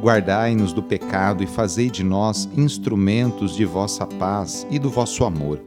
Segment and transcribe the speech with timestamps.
[0.00, 5.60] Guardai-nos do pecado e fazei de nós instrumentos de vossa paz e do vosso amor.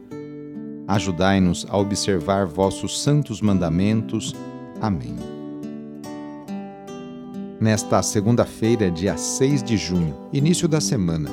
[0.86, 4.34] Ajudai-nos a observar vossos santos mandamentos.
[4.80, 5.16] Amém.
[7.60, 11.28] Nesta segunda-feira, dia 6 de junho, início da semana,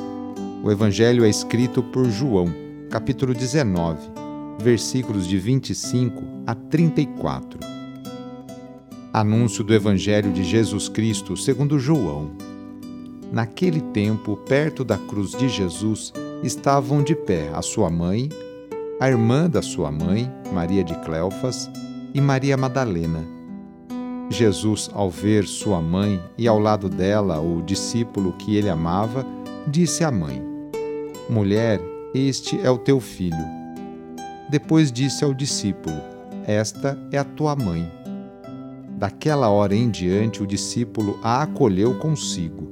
[0.64, 2.48] o Evangelho é escrito por João,
[2.90, 4.00] capítulo 19,
[4.58, 7.60] versículos de 25 a 34.
[9.14, 12.32] Anúncio do Evangelho de Jesus Cristo segundo João.
[13.32, 18.30] Naquele tempo, perto da cruz de Jesus, estavam de pé a sua mãe,
[19.00, 21.70] a irmã da sua mãe, Maria de Cleofas,
[22.14, 23.26] e Maria Madalena.
[24.30, 29.26] Jesus, ao ver sua mãe e ao lado dela o discípulo que ele amava,
[29.68, 30.42] disse à mãe:
[31.30, 31.82] Mulher,
[32.14, 33.46] este é o teu filho.
[34.50, 35.96] Depois disse ao discípulo:
[36.46, 37.92] Esta é a tua mãe.
[38.98, 42.70] Daquela hora em diante, o discípulo a acolheu consigo.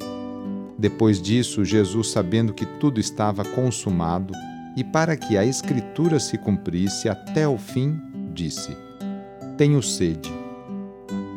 [0.83, 4.33] Depois disso, Jesus, sabendo que tudo estava consumado,
[4.75, 7.97] e para que a Escritura se cumprisse até o fim,
[8.33, 8.75] disse:
[9.55, 10.29] Tenho sede.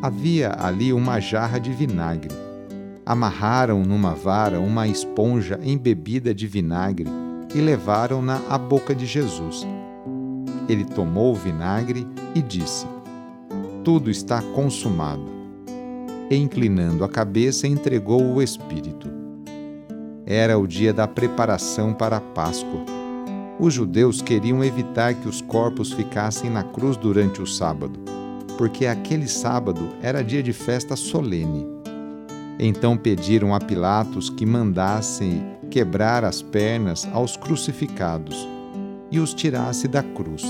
[0.03, 2.35] Havia ali uma jarra de vinagre.
[3.07, 7.09] Amarraram numa vara uma esponja embebida de vinagre
[7.55, 9.65] e levaram-na à boca de Jesus.
[10.69, 12.05] Ele tomou o vinagre
[12.35, 12.85] e disse:
[13.85, 15.31] Tudo está consumado.
[16.29, 19.26] E, inclinando a cabeça, entregou o Espírito.
[20.29, 22.85] Era o dia da preparação para a Páscoa.
[23.61, 27.97] Os judeus queriam evitar que os corpos ficassem na cruz durante o sábado,
[28.59, 31.65] porque aquele sábado era dia de festa solene.
[32.59, 38.49] Então pediram a Pilatos que mandasse quebrar as pernas aos crucificados
[39.13, 40.43] e os tirasse da cruz.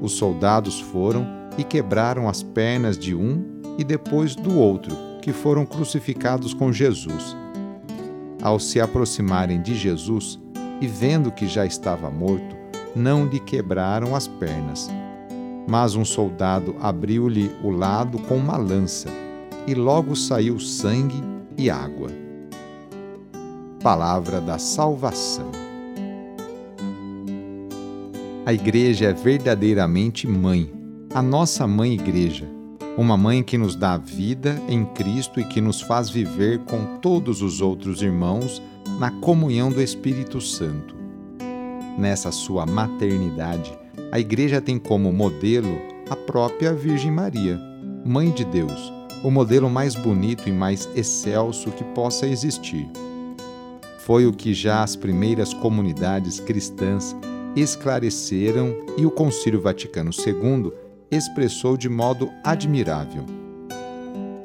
[0.00, 1.26] Os soldados foram
[1.58, 3.44] e quebraram as pernas de um
[3.76, 7.36] e depois do outro, que foram crucificados com Jesus
[8.42, 10.38] ao se aproximarem de Jesus
[10.80, 12.56] e vendo que já estava morto,
[12.94, 14.90] não lhe quebraram as pernas.
[15.68, 19.08] Mas um soldado abriu-lhe o lado com uma lança,
[19.64, 21.22] e logo saiu sangue
[21.56, 22.10] e água.
[23.80, 25.52] Palavra da Salvação.
[28.44, 30.68] A Igreja é verdadeiramente mãe,
[31.14, 32.61] a nossa mãe Igreja
[32.96, 37.40] uma mãe que nos dá vida em Cristo e que nos faz viver com todos
[37.40, 38.62] os outros irmãos
[38.98, 40.94] na comunhão do Espírito Santo.
[41.98, 43.72] Nessa sua maternidade,
[44.10, 47.58] a Igreja tem como modelo a própria Virgem Maria,
[48.04, 48.92] Mãe de Deus,
[49.22, 52.86] o modelo mais bonito e mais excelso que possa existir.
[54.00, 57.16] Foi o que já as primeiras comunidades cristãs
[57.54, 60.72] esclareceram e o Concílio Vaticano II
[61.12, 63.26] expressou de modo admirável.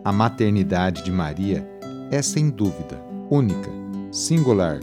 [0.04, 1.66] A maternidade de Maria
[2.12, 3.70] é, sem dúvida, única,
[4.12, 4.80] singular,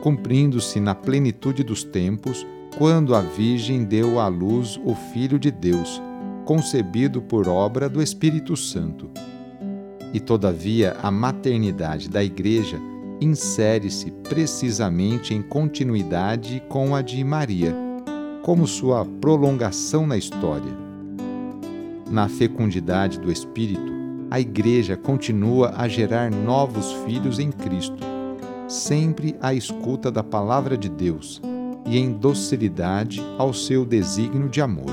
[0.00, 2.46] cumprindo-se na plenitude dos tempos
[2.76, 6.00] quando a Virgem deu à luz o Filho de Deus,
[6.44, 9.10] concebido por obra do Espírito Santo.
[10.14, 12.80] E, todavia, a maternidade da Igreja
[13.20, 17.74] insere-se precisamente em continuidade com a de Maria,
[18.42, 20.87] como sua prolongação na história
[22.10, 23.92] na fecundidade do Espírito,
[24.30, 27.98] a Igreja continua a gerar novos filhos em Cristo,
[28.66, 31.40] sempre à escuta da Palavra de Deus
[31.86, 34.92] e em docilidade ao seu desígnio de amor.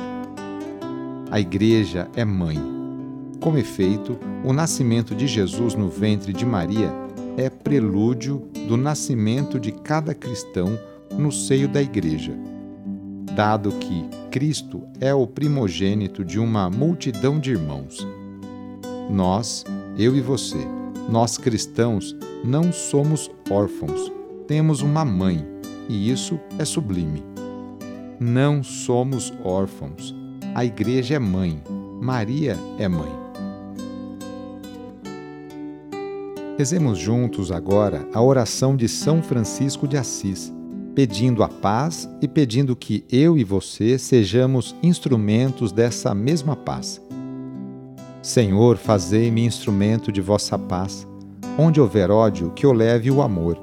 [1.30, 2.58] A Igreja é mãe.
[3.42, 6.92] Com efeito, o nascimento de Jesus no ventre de Maria
[7.38, 10.80] é prelúdio do nascimento de cada cristão
[11.18, 12.34] no seio da Igreja
[13.36, 18.06] dado que Cristo é o primogênito de uma multidão de irmãos.
[19.10, 19.64] Nós,
[19.98, 20.58] eu e você,
[21.10, 24.12] nós cristãos, não somos órfãos,
[24.46, 25.48] temos uma mãe,
[25.88, 27.24] e isso é sublime.
[28.20, 30.14] Não somos órfãos.
[30.54, 31.64] A igreja é mãe.
[32.02, 33.14] Maria é mãe.
[36.58, 40.52] Rezemos juntos agora a oração de São Francisco de Assis,
[40.96, 47.02] pedindo a paz e pedindo que eu e você sejamos instrumentos dessa mesma paz.
[48.22, 51.06] Senhor, fazei-me instrumento de vossa paz.
[51.60, 53.60] Onde houver ódio, que eu leve o amor.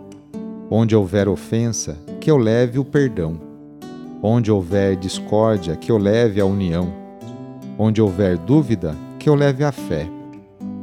[0.70, 3.40] Onde houver ofensa, que eu leve o perdão.
[4.22, 6.92] Onde houver discórdia, que eu leve a união.
[7.78, 10.06] Onde houver dúvida, que eu leve a fé.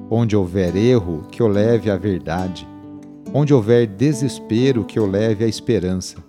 [0.10, 2.68] Onde houver erro, que eu leve a verdade.
[3.32, 6.29] Onde houver desespero, que eu leve a esperança.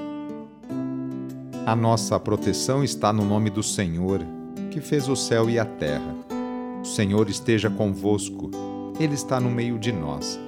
[1.65, 4.21] A nossa proteção está no nome do Senhor,
[4.71, 6.15] que fez o céu e a terra.
[6.81, 8.49] O Senhor esteja convosco
[9.03, 10.39] ele está no meio de nós.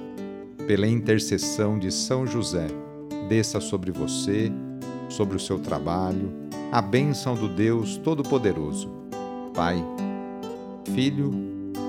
[0.66, 2.68] Pela intercessão de São José,
[3.28, 4.50] desça sobre você,
[5.08, 6.32] sobre o seu trabalho,
[6.70, 8.88] a bênção do Deus Todo-Poderoso,
[9.54, 9.84] Pai,
[10.94, 11.32] Filho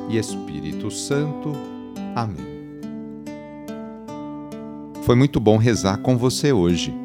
[0.10, 1.54] e Espírito Santo.
[2.16, 2.56] Amém.
[5.04, 7.05] Foi muito bom rezar com você hoje.